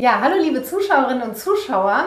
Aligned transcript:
Ja, 0.00 0.20
hallo 0.20 0.36
liebe 0.40 0.62
Zuschauerinnen 0.62 1.28
und 1.28 1.36
Zuschauer. 1.36 2.04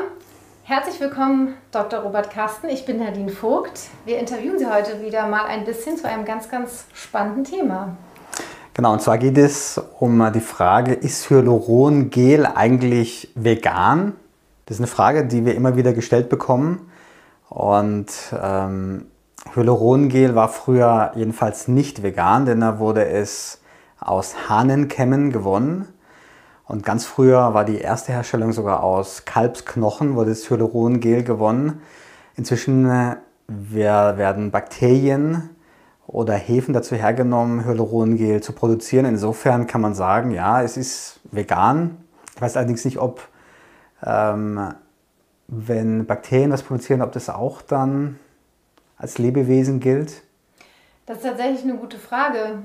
Herzlich 0.63 1.01
willkommen, 1.01 1.55
Dr. 1.73 1.99
Robert 1.99 2.29
Kasten. 2.29 2.69
Ich 2.69 2.85
bin 2.85 2.99
Nadine 2.99 3.29
Vogt. 3.29 3.89
Wir 4.05 4.17
interviewen 4.17 4.57
Sie 4.57 4.65
heute 4.65 5.01
wieder 5.01 5.27
mal 5.27 5.43
ein 5.43 5.65
bisschen 5.65 5.97
zu 5.97 6.07
einem 6.07 6.23
ganz, 6.23 6.47
ganz 6.47 6.85
spannenden 6.93 7.43
Thema. 7.43 7.97
Genau, 8.73 8.93
und 8.93 9.01
zwar 9.01 9.17
geht 9.17 9.37
es 9.37 9.77
um 9.99 10.31
die 10.31 10.39
Frage, 10.39 10.93
ist 10.93 11.29
Hyalurongel 11.29 12.45
eigentlich 12.45 13.29
vegan? 13.35 14.13
Das 14.67 14.77
ist 14.77 14.79
eine 14.79 14.87
Frage, 14.87 15.25
die 15.25 15.45
wir 15.45 15.53
immer 15.53 15.75
wieder 15.75 15.91
gestellt 15.91 16.29
bekommen. 16.29 16.89
Und 17.49 18.07
ähm, 18.41 19.07
Hyalurongel 19.53 20.33
war 20.33 20.47
früher 20.47 21.11
jedenfalls 21.15 21.67
nicht 21.67 22.03
vegan, 22.03 22.45
denn 22.45 22.61
da 22.61 22.79
wurde 22.79 23.05
es 23.05 23.59
aus 23.99 24.47
Hahnenkämmen 24.47 25.33
gewonnen. 25.33 25.89
Und 26.71 26.85
ganz 26.85 27.05
früher 27.05 27.53
war 27.53 27.65
die 27.65 27.79
erste 27.79 28.13
Herstellung 28.13 28.53
sogar 28.53 28.81
aus 28.81 29.25
Kalbsknochen, 29.25 30.15
wurde 30.15 30.29
das 30.29 30.49
Hyalurongel 30.49 31.21
gewonnen. 31.21 31.81
Inzwischen 32.37 32.89
äh, 32.89 33.17
werden 33.49 34.51
Bakterien 34.51 35.49
oder 36.07 36.33
Hefen 36.33 36.73
dazu 36.73 36.95
hergenommen, 36.95 37.65
Hyalurongel 37.65 38.41
zu 38.41 38.53
produzieren. 38.53 39.03
Insofern 39.03 39.67
kann 39.67 39.81
man 39.81 39.95
sagen, 39.95 40.31
ja, 40.31 40.63
es 40.63 40.77
ist 40.77 41.19
vegan. 41.29 41.97
Ich 42.37 42.41
weiß 42.41 42.55
allerdings 42.55 42.85
nicht, 42.85 42.99
ob 42.99 43.27
ähm, 44.01 44.73
wenn 45.49 46.05
Bakterien 46.05 46.51
das 46.51 46.63
produzieren, 46.63 47.01
ob 47.01 47.11
das 47.11 47.29
auch 47.29 47.61
dann 47.61 48.17
als 48.95 49.17
Lebewesen 49.17 49.81
gilt. 49.81 50.23
Das 51.11 51.17
ist 51.17 51.25
tatsächlich 51.25 51.63
eine 51.63 51.73
gute 51.73 51.97
Frage. 51.97 52.59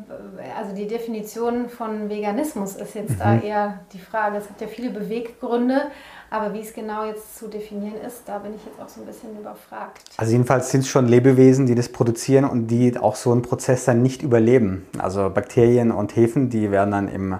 Also 0.56 0.72
die 0.72 0.86
Definition 0.86 1.68
von 1.68 2.08
Veganismus 2.08 2.76
ist 2.76 2.94
jetzt 2.94 3.10
mhm. 3.10 3.18
da 3.18 3.40
eher 3.40 3.80
die 3.92 3.98
Frage. 3.98 4.36
Es 4.36 4.46
gibt 4.46 4.60
ja 4.60 4.68
viele 4.68 4.90
Beweggründe, 4.90 5.88
aber 6.30 6.54
wie 6.54 6.60
es 6.60 6.72
genau 6.72 7.04
jetzt 7.04 7.36
zu 7.36 7.48
definieren 7.48 7.96
ist, 8.06 8.22
da 8.26 8.38
bin 8.38 8.54
ich 8.54 8.64
jetzt 8.64 8.80
auch 8.80 8.88
so 8.88 9.00
ein 9.00 9.06
bisschen 9.08 9.36
überfragt. 9.36 9.98
Also 10.16 10.30
jedenfalls 10.30 10.70
sind 10.70 10.82
es 10.82 10.88
schon 10.88 11.08
Lebewesen, 11.08 11.66
die 11.66 11.74
das 11.74 11.88
produzieren 11.88 12.44
und 12.44 12.68
die 12.68 12.96
auch 12.96 13.16
so 13.16 13.32
einen 13.32 13.42
Prozess 13.42 13.84
dann 13.84 14.00
nicht 14.00 14.22
überleben. 14.22 14.86
Also 14.96 15.28
Bakterien 15.28 15.90
und 15.90 16.14
Hefen, 16.14 16.48
die 16.48 16.70
werden 16.70 16.92
dann 16.92 17.08
im 17.08 17.32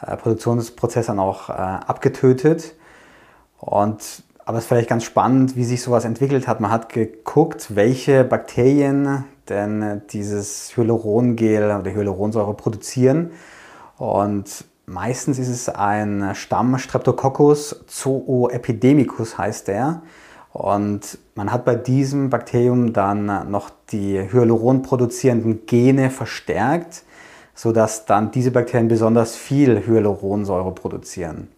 äh, 0.00 0.16
Produktionsprozess 0.16 1.06
dann 1.06 1.18
auch 1.18 1.48
äh, 1.48 1.54
abgetötet. 1.54 2.76
Und 3.58 4.22
aber 4.44 4.58
es 4.58 4.64
ist 4.64 4.68
vielleicht 4.68 4.88
ganz 4.88 5.02
spannend, 5.02 5.56
wie 5.56 5.64
sich 5.64 5.82
sowas 5.82 6.04
entwickelt 6.04 6.46
hat. 6.46 6.60
Man 6.60 6.70
hat 6.70 6.88
geguckt, 6.92 7.74
welche 7.74 8.22
Bakterien 8.22 9.24
denn 9.48 10.02
dieses 10.10 10.76
Hyalurongel 10.76 11.64
oder 11.64 11.90
Hyaluronsäure 11.90 12.54
produzieren. 12.54 13.32
Und 13.98 14.64
meistens 14.86 15.38
ist 15.38 15.48
es 15.48 15.68
ein 15.68 16.34
Stamm 16.34 16.78
Streptococcus 16.78 17.84
zooepidemicus 17.86 19.38
heißt 19.38 19.68
der. 19.68 20.02
Und 20.52 21.18
man 21.34 21.52
hat 21.52 21.64
bei 21.64 21.74
diesem 21.74 22.30
Bakterium 22.30 22.92
dann 22.92 23.50
noch 23.50 23.70
die 23.90 24.18
Hyaluron 24.18 24.82
produzierenden 24.82 25.66
Gene 25.66 26.10
verstärkt, 26.10 27.02
sodass 27.54 28.06
dann 28.06 28.30
diese 28.30 28.50
Bakterien 28.50 28.88
besonders 28.88 29.36
viel 29.36 29.86
Hyaluronsäure 29.86 30.72
produzieren. 30.72 31.48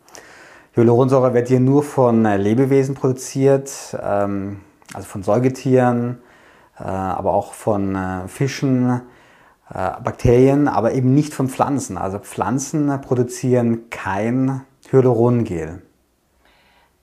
Hyaluronsäure 0.75 1.35
wird 1.35 1.49
hier 1.49 1.61
nur 1.61 1.83
von 1.83 2.25
äh, 2.25 2.37
Lebewesen 2.37 2.95
produziert, 2.95 3.71
ähm, 4.01 4.61
also 4.95 5.07
von 5.09 5.23
Säugetieren, 5.23 6.19
äh, 6.19 6.28
aber 6.85 7.35
auch 7.35 7.53
von 7.53 7.95
äh, 7.95 8.29
Fischen, 8.29 9.03
Bakterien, 9.71 10.67
aber 10.67 10.93
eben 10.93 11.13
nicht 11.13 11.35
von 11.35 11.51
Pflanzen. 11.51 11.99
Also 11.99 12.19
Pflanzen 12.21 13.03
produzieren 13.03 13.91
kein 13.91 14.63
Hyalurongel. 14.91 15.83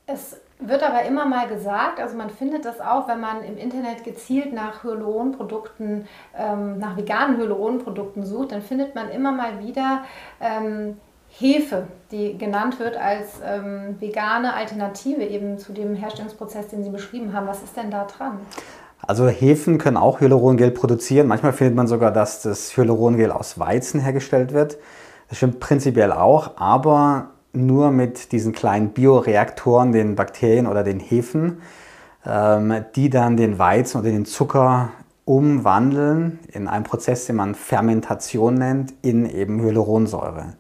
Es 0.08 0.38
wird 0.60 0.84
aber 0.84 1.04
immer 1.04 1.26
mal 1.26 1.48
gesagt, 1.48 2.00
also 2.00 2.16
man 2.16 2.30
findet 2.30 2.66
das 2.66 2.80
auch, 2.80 3.08
wenn 3.08 3.20
man 3.20 3.44
im 3.44 3.58
Internet 3.58 4.04
gezielt 4.04 4.54
nach 4.54 4.84
Hyaluronprodukten, 4.84 6.08
ähm, 6.38 6.80
nach 6.80 6.96
veganen 6.98 7.38
Hyaluronprodukten 7.38 8.26
sucht, 8.26 8.52
dann 8.52 8.62
findet 8.62 8.96
man 8.96 9.10
immer 9.10 9.32
mal 9.32 9.60
wieder 9.60 10.04
ähm, 10.40 10.98
Hefe, 11.28 11.88
die 12.12 12.38
genannt 12.38 12.80
wird 12.80 12.96
als 12.96 13.42
ähm, 13.44 13.98
vegane 14.00 14.54
Alternative 14.54 15.24
eben 15.24 15.58
zu 15.58 15.74
dem 15.74 15.96
Herstellungsprozess, 15.96 16.70
den 16.70 16.84
Sie 16.84 16.90
beschrieben 16.90 17.34
haben. 17.34 17.48
Was 17.48 17.62
ist 17.62 17.76
denn 17.76 17.92
da 17.92 18.06
dran? 18.06 18.40
Also 19.08 19.28
Hefen 19.28 19.78
können 19.78 19.98
auch 19.98 20.20
Hyalurongel 20.20 20.72
produzieren. 20.72 21.28
Manchmal 21.28 21.54
findet 21.54 21.76
man 21.76 21.88
sogar, 21.88 22.12
dass 22.12 22.42
das 22.42 22.76
Hyalurongel 22.76 23.32
aus 23.32 23.60
Weizen 23.60 24.00
hergestellt 24.00 24.52
wird. 24.52 24.78
Das 25.30 25.38
stimmt 25.38 25.60
prinzipiell 25.60 26.12
auch, 26.12 26.58
aber 26.58 27.30
nur 27.54 27.92
mit 27.92 28.32
diesen 28.32 28.52
kleinen 28.52 28.90
Bioreaktoren, 28.90 29.92
den 29.92 30.16
Bakterien 30.16 30.68
oder 30.68 30.84
den 30.84 31.00
Hefen, 31.00 31.62
ähm, 32.26 32.86
die 32.96 33.10
dann 33.10 33.38
den 33.38 33.60
Weizen 33.60 34.00
oder 34.00 34.10
den 34.10 34.26
Zucker 34.26 34.90
umwandeln 35.24 36.40
in 36.52 36.68
einen 36.68 36.84
Prozess, 36.84 37.26
den 37.26 37.36
man 37.36 37.56
Fermentation 37.56 38.56
nennt, 38.56 38.94
in 39.02 39.30
eben 39.30 39.62
Hyaluronsäure. 39.62 40.54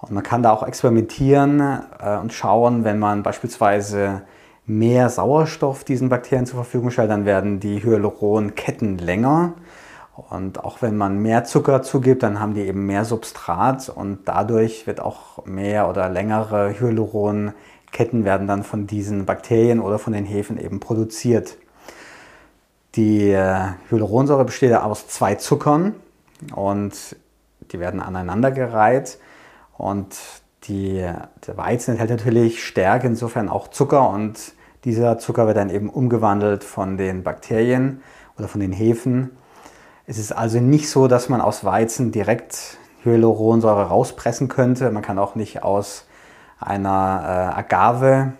Und 0.00 0.10
man 0.10 0.22
kann 0.22 0.42
da 0.42 0.52
auch 0.52 0.62
experimentieren 0.62 1.60
äh, 2.00 2.16
und 2.16 2.32
schauen, 2.32 2.84
wenn 2.84 2.98
man 2.98 3.22
beispielsweise 3.22 4.22
mehr 4.66 5.08
Sauerstoff 5.08 5.84
diesen 5.84 6.08
Bakterien 6.08 6.46
zur 6.46 6.56
Verfügung 6.56 6.90
stellt, 6.90 7.10
dann 7.10 7.24
werden 7.24 7.60
die 7.60 7.82
Hyaluronketten 7.82 8.98
länger. 8.98 9.54
Und 10.16 10.64
auch 10.64 10.82
wenn 10.82 10.96
man 10.96 11.18
mehr 11.18 11.44
Zucker 11.44 11.82
zugibt, 11.82 12.22
dann 12.22 12.40
haben 12.40 12.54
die 12.54 12.62
eben 12.62 12.86
mehr 12.86 13.04
Substrat 13.04 13.88
und 13.88 14.20
dadurch 14.24 14.86
wird 14.86 15.00
auch 15.00 15.44
mehr 15.44 15.88
oder 15.88 16.08
längere 16.08 16.80
Hyaluronketten 16.80 18.24
werden 18.24 18.46
dann 18.46 18.62
von 18.62 18.86
diesen 18.86 19.26
Bakterien 19.26 19.78
oder 19.78 19.98
von 19.98 20.14
den 20.14 20.24
Hefen 20.24 20.58
eben 20.58 20.80
produziert. 20.80 21.58
Die 22.94 23.30
äh, 23.30 23.74
Hyaluronsäure 23.90 24.46
besteht 24.46 24.74
aus 24.74 25.06
zwei 25.06 25.34
Zuckern 25.34 25.94
und 26.54 27.16
die 27.72 27.78
werden 27.78 28.00
aneinandergereiht 28.00 29.18
und 29.76 30.16
die, 30.64 31.06
der 31.46 31.56
Weizen 31.56 31.92
enthält 31.92 32.10
natürlich 32.10 32.64
Stärke, 32.64 33.06
insofern 33.06 33.50
auch 33.50 33.68
Zucker 33.68 34.08
und 34.08 34.55
dieser 34.86 35.18
Zucker 35.18 35.48
wird 35.48 35.56
dann 35.56 35.68
eben 35.68 35.90
umgewandelt 35.90 36.62
von 36.62 36.96
den 36.96 37.24
Bakterien 37.24 38.02
oder 38.38 38.46
von 38.46 38.60
den 38.60 38.70
Hefen. 38.70 39.32
Es 40.06 40.16
ist 40.16 40.30
also 40.30 40.60
nicht 40.60 40.88
so, 40.88 41.08
dass 41.08 41.28
man 41.28 41.40
aus 41.40 41.64
Weizen 41.64 42.12
direkt 42.12 42.78
Hyaluronsäure 43.02 43.88
rauspressen 43.88 44.46
könnte. 44.46 44.90
Man 44.92 45.02
kann 45.02 45.18
auch 45.18 45.34
nicht 45.34 45.64
aus 45.64 46.06
einer 46.60 47.52
äh, 47.52 47.58
Agave, 47.58 48.34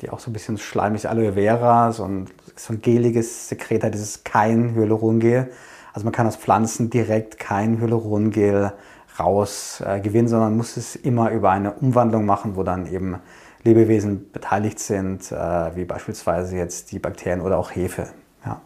die 0.00 0.10
auch 0.10 0.20
so 0.20 0.30
ein 0.30 0.32
bisschen 0.32 0.56
schleimig 0.56 1.02
ist, 1.02 1.06
Aloe 1.06 1.32
Vera, 1.32 1.90
so 1.90 2.04
ein, 2.04 2.26
so 2.54 2.72
ein 2.72 2.80
geliges 2.80 3.48
Sekret 3.48 3.82
hat, 3.82 3.92
das 3.92 4.00
ist 4.00 4.24
kein 4.24 4.76
Hyalurongel. 4.76 5.50
Also 5.92 6.04
man 6.04 6.12
kann 6.12 6.28
aus 6.28 6.36
Pflanzen 6.36 6.90
direkt 6.90 7.40
kein 7.40 7.80
Hyalurongel 7.80 8.72
raus 9.18 9.82
äh, 9.84 10.00
gewinnen, 10.00 10.28
sondern 10.28 10.56
muss 10.56 10.76
es 10.76 10.96
immer 10.96 11.30
über 11.30 11.50
eine 11.50 11.72
Umwandlung 11.72 12.26
machen, 12.26 12.56
wo 12.56 12.62
dann 12.62 12.86
eben 12.86 13.16
Lebewesen 13.64 14.30
beteiligt 14.32 14.78
sind, 14.78 15.30
äh, 15.32 15.76
wie 15.76 15.84
beispielsweise 15.84 16.56
jetzt 16.56 16.92
die 16.92 16.98
Bakterien 16.98 17.40
oder 17.40 17.58
auch 17.58 17.74
Hefe. 17.74 18.08
Ja. 18.44 18.60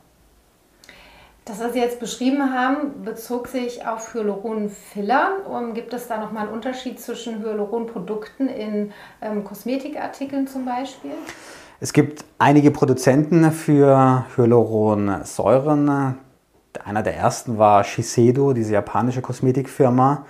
Das, 1.46 1.58
was 1.58 1.72
Sie 1.72 1.80
jetzt 1.80 1.98
beschrieben 1.98 2.52
haben, 2.52 3.02
bezog 3.02 3.48
sich 3.48 3.86
auf 3.86 4.14
Hyaluronfiller. 4.14 5.46
Um, 5.48 5.74
gibt 5.74 5.92
es 5.94 6.06
da 6.06 6.18
nochmal 6.18 6.44
einen 6.44 6.54
Unterschied 6.54 7.00
zwischen 7.00 7.42
Hyaluronprodukten 7.42 8.48
in 8.48 8.92
ähm, 9.22 9.42
Kosmetikartikeln 9.42 10.46
zum 10.46 10.66
Beispiel? 10.66 11.12
Es 11.80 11.94
gibt 11.94 12.24
einige 12.38 12.70
Produzenten 12.70 13.50
für 13.52 14.26
Hyaluronsäuren. 14.36 16.18
Einer 16.84 17.02
der 17.02 17.16
ersten 17.16 17.58
war 17.58 17.82
Shiseido, 17.84 18.52
diese 18.52 18.74
japanische 18.74 19.22
Kosmetikfirma. 19.22 20.26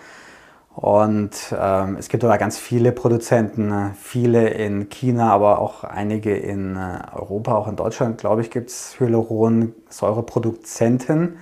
Und 0.75 1.55
ähm, 1.59 1.97
es 1.99 2.09
gibt 2.09 2.23
aber 2.25 2.39
ganz 2.39 2.59
viele 2.59 2.93
Produzenten, 2.93 3.91
viele 4.01 4.49
in 4.51 4.89
China, 4.89 5.33
aber 5.33 5.59
auch 5.59 5.83
einige 5.85 6.35
in 6.37 6.77
äh, 6.77 7.01
Europa, 7.15 7.55
auch 7.55 7.69
in 7.69 7.77
Deutschland, 7.77 8.19
glaube 8.19 8.41
ich, 8.41 8.51
gibt 8.51 8.71
es 8.71 8.99
Hyaluronsäureproduzenten. 8.99 11.37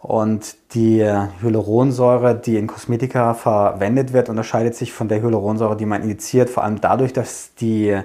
Und 0.00 0.56
die 0.74 1.04
Hyaluronsäure, 1.04 2.36
die 2.36 2.56
in 2.56 2.68
Kosmetika 2.68 3.34
verwendet 3.34 4.12
wird, 4.12 4.28
unterscheidet 4.28 4.76
sich 4.76 4.92
von 4.92 5.08
der 5.08 5.20
Hyaluronsäure, 5.20 5.76
die 5.76 5.86
man 5.86 6.02
injiziert, 6.02 6.50
vor 6.50 6.62
allem 6.64 6.80
dadurch, 6.80 7.12
dass 7.12 7.54
die 7.56 8.00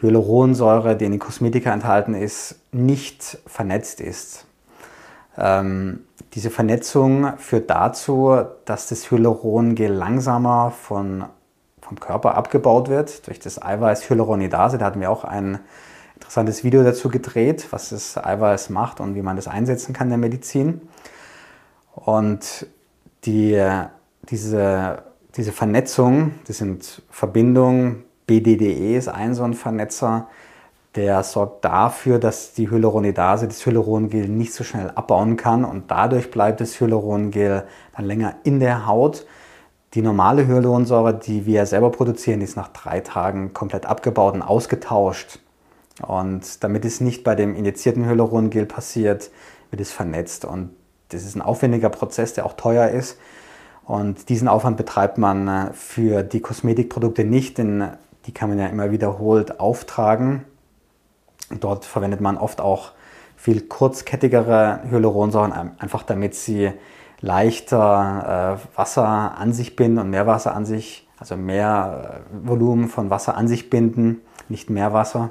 Hyaluronsäure, 0.00 0.96
die 0.96 1.04
in 1.04 1.10
den 1.12 1.20
Kosmetika 1.20 1.70
enthalten 1.72 2.14
ist, 2.14 2.56
nicht 2.72 3.38
vernetzt 3.46 4.00
ist. 4.00 4.47
Ähm, 5.38 6.00
diese 6.34 6.50
Vernetzung 6.50 7.38
führt 7.38 7.70
dazu, 7.70 8.36
dass 8.64 8.88
das 8.88 9.10
Hyalurongel 9.10 9.92
langsamer 9.92 10.72
von, 10.72 11.24
vom 11.80 12.00
Körper 12.00 12.34
abgebaut 12.34 12.88
wird 12.88 13.26
durch 13.26 13.38
das 13.38 13.62
Eiweiß 13.62 14.10
Hyaluronidase. 14.10 14.78
Da 14.78 14.86
hatten 14.86 15.00
wir 15.00 15.10
auch 15.10 15.24
ein 15.24 15.60
interessantes 16.16 16.64
Video 16.64 16.82
dazu 16.82 17.08
gedreht, 17.08 17.68
was 17.70 17.90
das 17.90 18.18
Eiweiß 18.18 18.70
macht 18.70 19.00
und 19.00 19.14
wie 19.14 19.22
man 19.22 19.36
das 19.36 19.46
einsetzen 19.46 19.92
kann 19.92 20.08
in 20.08 20.10
der 20.10 20.18
Medizin. 20.18 20.80
Und 21.94 22.66
die, 23.24 23.64
diese, 24.28 25.02
diese 25.36 25.52
Vernetzung, 25.52 26.32
das 26.46 26.58
sind 26.58 27.02
Verbindungen 27.10 28.04
BDDE 28.26 28.96
ist 28.96 29.08
ein 29.08 29.34
so 29.34 29.42
ein 29.42 29.54
Vernetzer, 29.54 30.28
der 30.98 31.22
sorgt 31.22 31.64
dafür, 31.64 32.18
dass 32.18 32.54
die 32.54 32.68
Hyaluronidase 32.68 33.46
das 33.46 33.64
Hyalurongel 33.64 34.28
nicht 34.28 34.52
so 34.52 34.64
schnell 34.64 34.90
abbauen 34.96 35.36
kann 35.36 35.64
und 35.64 35.92
dadurch 35.92 36.32
bleibt 36.32 36.60
das 36.60 36.80
Hyalurongel 36.80 37.62
dann 37.96 38.04
länger 38.04 38.34
in 38.42 38.58
der 38.58 38.84
Haut. 38.84 39.24
Die 39.94 40.02
normale 40.02 40.48
Hyaluronsäure, 40.48 41.14
die 41.14 41.46
wir 41.46 41.66
selber 41.66 41.90
produzieren, 41.92 42.40
ist 42.40 42.56
nach 42.56 42.66
drei 42.68 42.98
Tagen 42.98 43.52
komplett 43.54 43.86
abgebaut 43.86 44.34
und 44.34 44.42
ausgetauscht. 44.42 45.38
Und 46.04 46.64
damit 46.64 46.84
es 46.84 47.00
nicht 47.00 47.22
bei 47.22 47.36
dem 47.36 47.54
injizierten 47.54 48.04
Hyalurongel 48.04 48.66
passiert, 48.66 49.30
wird 49.70 49.80
es 49.80 49.92
vernetzt. 49.92 50.44
Und 50.44 50.70
das 51.10 51.22
ist 51.22 51.36
ein 51.36 51.42
aufwendiger 51.42 51.90
Prozess, 51.90 52.34
der 52.34 52.44
auch 52.44 52.54
teuer 52.54 52.88
ist. 52.88 53.18
Und 53.84 54.28
diesen 54.30 54.48
Aufwand 54.48 54.76
betreibt 54.76 55.16
man 55.16 55.46
äh, 55.46 55.72
für 55.74 56.24
die 56.24 56.40
Kosmetikprodukte 56.40 57.24
nicht, 57.24 57.56
denn 57.56 57.90
die 58.26 58.32
kann 58.32 58.48
man 58.48 58.58
ja 58.58 58.66
immer 58.66 58.90
wiederholt 58.90 59.60
auftragen. 59.60 60.44
Dort 61.50 61.84
verwendet 61.84 62.20
man 62.20 62.36
oft 62.36 62.60
auch 62.60 62.92
viel 63.36 63.62
kurzkettigere 63.62 64.80
Hyaluronsäuren, 64.90 65.52
einfach 65.78 66.02
damit 66.02 66.34
sie 66.34 66.72
leichter 67.20 68.58
äh, 68.58 68.76
Wasser 68.76 69.36
an 69.38 69.52
sich 69.52 69.76
binden 69.76 69.98
und 69.98 70.10
mehr 70.10 70.26
Wasser 70.26 70.54
an 70.54 70.66
sich, 70.66 71.08
also 71.18 71.36
mehr 71.36 72.22
äh, 72.32 72.48
Volumen 72.48 72.88
von 72.88 73.10
Wasser 73.10 73.36
an 73.36 73.48
sich 73.48 73.70
binden, 73.70 74.20
nicht 74.48 74.70
mehr 74.70 74.92
Wasser. 74.92 75.30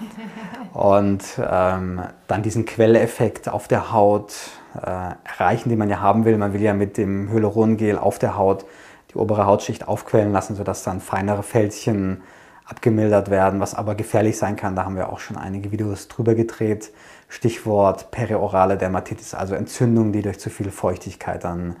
Und 0.72 1.22
ähm, 1.38 2.00
dann 2.28 2.42
diesen 2.42 2.64
Quelleffekt 2.64 3.48
auf 3.50 3.68
der 3.68 3.92
Haut 3.92 4.32
äh, 4.74 5.14
erreichen, 5.24 5.68
den 5.68 5.78
man 5.78 5.90
ja 5.90 6.00
haben 6.00 6.24
will. 6.24 6.38
Man 6.38 6.54
will 6.54 6.62
ja 6.62 6.72
mit 6.72 6.96
dem 6.96 7.30
Hyalurongel 7.30 7.98
auf 7.98 8.18
der 8.18 8.38
Haut 8.38 8.64
die 9.12 9.18
obere 9.18 9.46
Hautschicht 9.46 9.86
aufquellen 9.86 10.32
lassen, 10.32 10.56
sodass 10.56 10.82
dann 10.82 11.00
feinere 11.00 11.42
Fältchen 11.42 12.22
abgemildert 12.66 13.30
werden, 13.30 13.60
was 13.60 13.74
aber 13.74 13.94
gefährlich 13.94 14.38
sein 14.38 14.56
kann. 14.56 14.76
Da 14.76 14.84
haben 14.84 14.96
wir 14.96 15.12
auch 15.12 15.18
schon 15.18 15.36
einige 15.36 15.72
Videos 15.72 16.08
drüber 16.08 16.34
gedreht. 16.34 16.92
Stichwort 17.28 18.10
periorale 18.10 18.76
Dermatitis, 18.76 19.34
also 19.34 19.54
Entzündungen, 19.54 20.12
die 20.12 20.22
durch 20.22 20.38
zu 20.38 20.50
viel 20.50 20.70
Feuchtigkeit 20.70 21.44
dann 21.44 21.76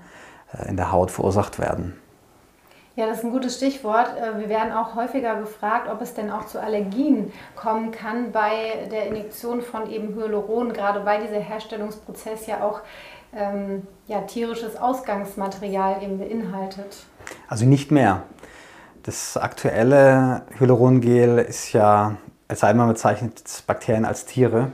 äh, 0.52 0.68
in 0.68 0.76
der 0.76 0.92
Haut 0.92 1.10
verursacht 1.10 1.58
werden. 1.58 1.98
Ja, 2.94 3.06
das 3.06 3.18
ist 3.18 3.24
ein 3.24 3.30
gutes 3.30 3.56
Stichwort. 3.56 4.08
Äh, 4.18 4.38
wir 4.40 4.48
werden 4.48 4.72
auch 4.72 4.94
häufiger 4.94 5.36
gefragt, 5.36 5.88
ob 5.90 6.02
es 6.02 6.14
denn 6.14 6.30
auch 6.30 6.46
zu 6.46 6.60
Allergien 6.60 7.32
kommen 7.56 7.90
kann 7.90 8.32
bei 8.32 8.86
der 8.90 9.06
Injektion 9.06 9.62
von 9.62 9.90
eben 9.90 10.14
Hyaluron, 10.14 10.72
gerade 10.72 11.04
weil 11.04 11.22
dieser 11.22 11.40
Herstellungsprozess 11.40 12.46
ja 12.46 12.62
auch 12.62 12.80
ähm, 13.34 13.86
ja, 14.08 14.20
tierisches 14.22 14.76
Ausgangsmaterial 14.76 16.02
eben 16.02 16.18
beinhaltet. 16.18 17.04
Also 17.48 17.64
nicht 17.64 17.90
mehr. 17.90 18.24
Das 19.02 19.36
aktuelle 19.36 20.42
Hyalurongel 20.58 21.38
ist 21.38 21.72
ja 21.72 22.16
als 22.48 22.62
einmal 22.62 22.88
bezeichnet 22.88 23.42
Bakterien 23.66 24.04
als 24.04 24.26
Tiere. 24.26 24.70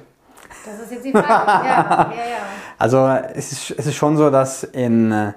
Das 0.65 0.85
ist 0.85 0.93
jetzt 0.93 1.05
die 1.05 1.13
Frage. 1.13 1.27
ja, 1.27 2.11
ja, 2.11 2.17
ja. 2.17 2.39
Also 2.79 3.07
es 3.35 3.53
ist, 3.53 3.71
es 3.77 3.87
ist 3.87 3.95
schon 3.95 4.17
so, 4.17 4.31
dass 4.31 4.65
in 4.65 5.35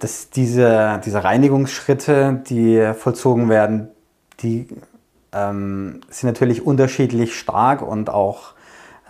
dass 0.00 0.30
diese, 0.30 1.00
diese 1.04 1.22
Reinigungsschritte, 1.22 2.42
die 2.48 2.92
vollzogen 2.94 3.48
werden, 3.48 3.88
die 4.40 4.66
ähm, 5.32 6.00
sind 6.08 6.28
natürlich 6.28 6.66
unterschiedlich 6.66 7.38
stark 7.38 7.82
und 7.82 8.10
auch 8.10 8.54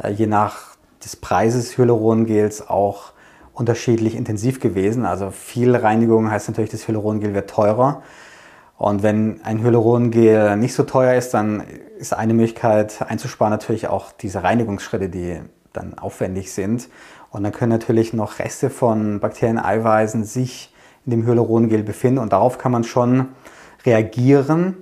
äh, 0.03 0.11
je 0.11 0.27
nach 0.27 0.77
des 1.05 1.17
Preises 1.17 1.79
Hyalurongels 1.79 2.69
auch 2.69 3.13
unterschiedlich 3.55 4.17
intensiv 4.17 4.61
gewesen. 4.61 5.06
Also 5.06 5.31
viel 5.31 5.75
Reinigung 5.75 6.31
heißt 6.31 6.49
natürlich, 6.49 6.71
das 6.71 6.89
Hyalurongel 6.89 7.35
wird 7.35 7.49
teurer. 7.49 8.03
Und 8.81 9.03
wenn 9.03 9.43
ein 9.44 9.62
Hyalurongel 9.62 10.56
nicht 10.56 10.73
so 10.73 10.85
teuer 10.85 11.12
ist, 11.12 11.35
dann 11.35 11.62
ist 11.99 12.15
eine 12.15 12.32
Möglichkeit 12.32 13.03
einzusparen 13.06 13.50
natürlich 13.50 13.88
auch 13.88 14.11
diese 14.11 14.43
Reinigungsschritte, 14.43 15.11
die 15.11 15.43
dann 15.75 15.99
aufwendig 15.99 16.50
sind. 16.50 16.88
Und 17.31 17.43
dann 17.43 17.53
können 17.53 17.73
natürlich 17.73 18.15
noch 18.15 18.38
Reste 18.38 18.71
von 18.71 19.21
Bakterieneiweißen 19.21 20.25
sich 20.25 20.73
in 21.05 21.11
dem 21.11 21.27
Hyalurongel 21.27 21.82
befinden 21.82 22.21
und 22.21 22.32
darauf 22.32 22.56
kann 22.56 22.73
man 22.73 22.85
schon 22.85 23.29
reagieren. 23.85 24.79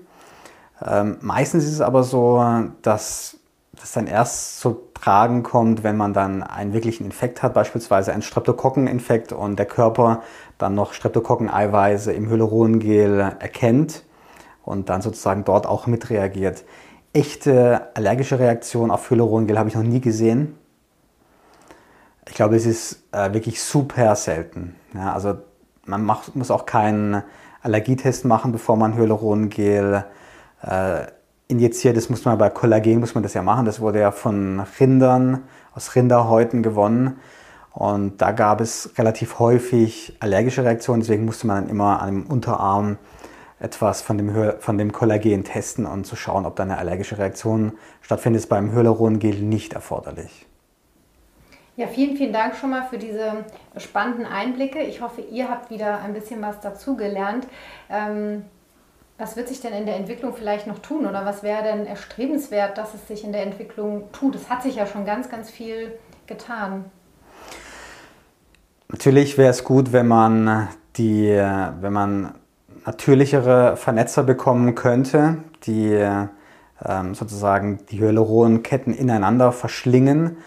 Ähm, 0.81 1.17
meistens 1.21 1.65
ist 1.65 1.73
es 1.73 1.81
aber 1.81 2.05
so, 2.05 2.41
dass 2.83 3.38
das 3.81 3.93
dann 3.93 4.07
erst 4.07 4.61
zu 4.61 4.81
tragen 4.95 5.43
kommt, 5.43 5.83
wenn 5.83 5.97
man 5.97 6.13
dann 6.13 6.43
einen 6.43 6.73
wirklichen 6.73 7.05
Infekt 7.05 7.43
hat, 7.43 7.55
beispielsweise 7.55 8.13
einen 8.13 8.23
Streptokokkeninfekt 8.23 9.33
und 9.33 9.59
der 9.59 9.67
Körper 9.67 10.23
dann 10.59 10.75
noch 10.75 10.93
Streptokokkeneiweiße 10.93 12.13
im 12.13 12.29
Hyalurongel 12.29 13.37
erkennt 13.39 14.05
und 14.65 14.89
dann 14.89 15.03
sozusagen 15.03 15.45
dort 15.45 15.67
auch 15.67 15.87
mitreagiert. 15.87 16.65
Echte 17.13 17.89
allergische 17.95 18.39
Reaktion 18.39 18.91
auf 18.91 19.09
Hyalurongel 19.11 19.59
habe 19.59 19.69
ich 19.69 19.75
noch 19.75 19.83
nie 19.83 20.01
gesehen. 20.01 20.57
Ich 22.29 22.35
glaube, 22.35 22.57
es 22.57 22.67
ist 22.67 23.05
äh, 23.13 23.33
wirklich 23.33 23.63
super 23.63 24.15
selten. 24.15 24.75
Ja, 24.95 25.15
also 25.15 25.39
man 25.87 26.05
macht, 26.05 26.37
muss 26.37 26.51
auch 26.51 26.67
keinen 26.67 27.23
Allergietest 27.63 28.25
machen, 28.25 28.53
bevor 28.53 28.77
man 28.77 28.95
Hyalurongel 28.97 30.05
äh, 30.63 31.07
injiziert. 31.49 31.97
Das 31.97 32.11
muss 32.11 32.25
man 32.25 32.39
bei 32.39 32.51
Kollagen 32.51 33.01
muss 33.01 33.15
man 33.15 33.23
das 33.23 33.35
ja 33.35 33.43
machen. 33.43 33.67
Das 33.67 33.81
wurde 33.81 34.01
ja 34.01 34.13
von 34.13 34.61
Rindern 34.79 35.43
aus 35.75 35.97
Rinderhäuten 35.97 36.63
gewonnen. 36.63 37.19
Und 37.73 38.21
da 38.21 38.33
gab 38.33 38.61
es 38.61 38.93
relativ 38.99 39.39
häufig 39.39 40.17
allergische 40.21 40.65
Reaktionen. 40.65 41.01
Deswegen 41.01 41.25
musste 41.25 41.47
man 41.47 41.65
dann 41.65 41.71
immer 41.71 42.03
an 42.03 42.09
dem 42.09 42.27
Unterarm 42.27 42.99
etwas 43.61 44.03
von 44.03 44.19
dem, 44.19 44.55
von 44.61 44.79
dem 44.79 44.93
Kollagen 44.93 45.45
testen 45.45 45.87
und 45.87 46.05
zu 46.05 46.17
schauen, 46.17 46.47
ob 46.47 46.57
da 46.57 46.63
eine 46.63 46.79
allergische 46.79 47.19
Reaktion 47.19 47.73
stattfindet. 48.03 48.43
ist 48.43 48.49
beim 48.49 48.73
Hyalurongel 48.73 49.41
nicht 49.41 49.73
erforderlich. 49.73 50.47
Ja, 51.77 51.87
vielen, 51.87 52.17
vielen 52.17 52.33
Dank 52.33 52.57
schon 52.57 52.71
mal 52.71 52.89
für 52.89 52.99
diese 52.99 53.45
spannenden 53.77 54.27
Einblicke. 54.27 54.81
Ich 54.81 55.01
hoffe, 55.01 55.21
ihr 55.21 55.49
habt 55.49 55.71
wieder 55.71 56.01
ein 56.01 56.13
bisschen 56.13 56.43
was 56.43 56.61
dazugelernt. 56.61 57.47
Ähm, 57.89 58.45
was 59.19 59.37
wird 59.37 59.49
sich 59.49 59.61
denn 59.61 59.73
in 59.73 59.85
der 59.85 59.97
Entwicklung 59.97 60.35
vielleicht 60.35 60.67
noch 60.67 60.79
tun 60.79 61.07
oder 61.07 61.25
was 61.25 61.43
wäre 61.43 61.63
denn 61.63 61.87
erstrebenswert, 61.87 62.79
dass 62.79 62.95
es 62.95 63.07
sich 63.09 63.25
in 63.25 63.33
der 63.33 63.43
Entwicklung 63.43 64.11
tut? 64.13 64.35
Es 64.35 64.49
hat 64.49 64.63
sich 64.63 64.77
ja 64.77 64.87
schon 64.87 65.05
ganz, 65.05 65.29
ganz 65.29 65.51
viel 65.51 65.93
getan. 66.27 66.85
Natürlich 68.89 69.37
wäre 69.37 69.51
es 69.51 69.65
gut, 69.65 69.93
wenn 69.93 70.09
man 70.09 70.69
die, 70.97 71.29
wenn 71.29 71.93
man 71.93 72.35
natürlichere 72.87 73.77
Vernetzer 73.77 74.23
bekommen 74.23 74.75
könnte, 74.75 75.39
die 75.65 75.93
ähm, 76.85 77.15
sozusagen 77.15 77.85
die 77.91 78.01
Hyaluronketten 78.01 78.95
ineinander 78.95 79.53
verschlingen 79.53 80.39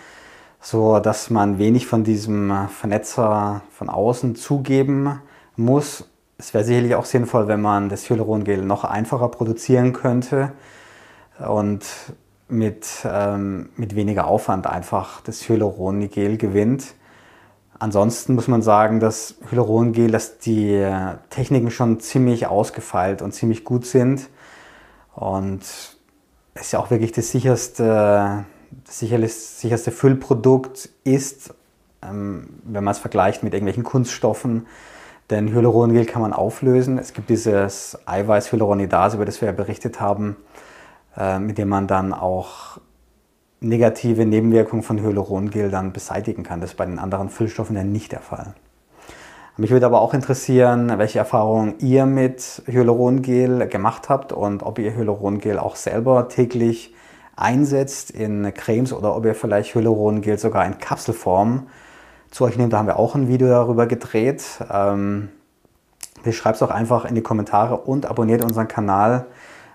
so 0.62 1.00
dass 1.00 1.30
man 1.30 1.58
wenig 1.58 1.88
von 1.88 2.04
diesem 2.04 2.68
Vernetzer 2.70 3.64
von 3.72 3.90
außen 3.90 4.36
zugeben 4.36 5.20
muss. 5.56 6.08
Es 6.42 6.56
wäre 6.56 6.64
sicherlich 6.64 6.96
auch 6.96 7.06
sinnvoll, 7.06 7.48
wenn 7.48 7.62
man 7.62 7.88
das 7.88 8.10
Hyalurongel 8.10 8.64
noch 8.64 8.84
einfacher 8.84 9.28
produzieren 9.30 9.94
könnte 9.94 10.54
und 11.38 11.86
mit, 12.48 12.88
ähm, 13.06 13.70
mit 13.76 13.96
weniger 13.96 14.26
Aufwand 14.26 14.66
einfach 14.66 15.22
das 15.22 15.48
Hyalurongel 15.48 16.38
gewinnt. 16.38 16.96
Ansonsten 17.78 18.34
muss 18.34 18.48
man 18.48 18.64
sagen, 18.64 19.00
dass 19.00 19.36
Hyalurongel, 19.52 20.10
dass 20.10 20.40
die 20.40 20.84
Techniken 21.30 21.70
schon 21.70 22.00
ziemlich 22.00 22.48
ausgefeilt 22.48 23.22
und 23.22 23.34
ziemlich 23.34 23.64
gut 23.64 23.86
sind. 23.86 24.28
Und 25.14 25.62
es 25.62 26.62
ist 26.62 26.72
ja 26.72 26.80
auch 26.80 26.90
wirklich 26.90 27.12
das 27.12 27.30
sicherste 27.30 28.46
das 28.84 29.00
sicherste 29.00 29.92
Füllprodukt 29.92 30.90
ist, 31.04 31.54
ähm, 32.02 32.50
wenn 32.64 32.84
man 32.84 32.94
es 32.94 33.00
vergleicht 33.00 33.44
mit 33.44 33.54
irgendwelchen 33.54 33.84
Kunststoffen. 33.84 34.66
Denn 35.32 35.54
Hyalurongel 35.54 36.06
kann 36.06 36.22
man 36.22 36.34
auflösen. 36.34 36.98
Es 36.98 37.14
gibt 37.14 37.30
dieses 37.30 37.98
Eiweiß 38.06 38.52
Hyaluronidase, 38.52 39.16
über 39.16 39.26
das 39.26 39.40
wir 39.40 39.48
ja 39.48 39.54
berichtet 39.54 40.02
haben, 40.02 40.36
äh, 41.16 41.40
mit 41.40 41.58
dem 41.58 41.70
man 41.70 41.88
dann 41.88 42.14
auch 42.14 42.80
negative 43.62 44.26
Nebenwirkungen 44.26 44.84
von 44.84 45.02
Hyalurongel 45.02 45.72
dann 45.72 45.94
beseitigen 45.94 46.44
kann. 46.44 46.60
Das 46.60 46.72
ist 46.72 46.76
bei 46.76 46.86
den 46.86 47.00
anderen 47.00 47.30
Füllstoffen 47.30 47.78
ja 47.78 47.86
nicht 47.86 48.12
der 48.12 48.20
Fall. 48.20 48.56
Mich 49.56 49.72
würde 49.72 49.86
aber 49.86 50.02
auch 50.02 50.14
interessieren, 50.14 50.92
welche 50.98 51.20
Erfahrungen 51.20 51.76
ihr 51.80 52.06
mit 52.06 52.64
Hyalurongel 52.66 53.68
gemacht 53.68 54.10
habt 54.10 54.34
und 54.34 54.64
ob 54.64 54.80
ihr 54.80 54.94
Hyalurongel 54.96 55.60
auch 55.60 55.78
selber 55.78 56.28
täglich 56.28 56.94
einsetzt 57.38 58.12
in 58.12 58.54
Cremes 58.54 58.92
oder 58.92 59.16
ob 59.16 59.26
ihr 59.26 59.36
vielleicht 59.36 59.76
Hyalurongel 59.76 60.38
sogar 60.38 60.66
in 60.66 60.78
Kapselform 60.78 61.68
zu 62.32 62.46
euch 62.46 62.58
nehmt. 62.58 62.74
Da 62.74 62.80
haben 62.80 62.88
wir 62.88 62.98
auch 62.98 63.14
ein 63.14 63.28
Video 63.28 63.48
darüber 63.48 63.86
gedreht. 63.86 64.44
Ähm, 64.72 65.30
Schreibt 66.30 66.58
es 66.58 66.62
auch 66.62 66.70
einfach 66.70 67.06
in 67.06 67.16
die 67.16 67.24
Kommentare 67.24 67.78
und 67.78 68.06
abonniert 68.06 68.44
unseren 68.44 68.68
Kanal. 68.68 69.26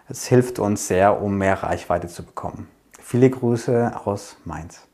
Es 0.08 0.26
hilft 0.26 0.60
uns 0.60 0.86
sehr, 0.86 1.20
um 1.20 1.36
mehr 1.36 1.62
Reichweite 1.62 2.06
zu 2.06 2.24
bekommen. 2.24 2.68
Viele 3.00 3.28
Grüße 3.28 4.00
aus 4.04 4.36
Mainz. 4.44 4.85